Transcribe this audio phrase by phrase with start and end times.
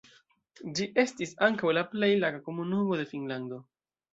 [0.79, 3.63] Ĝi estis ankaŭ la plej laga komunumo de Finnlando.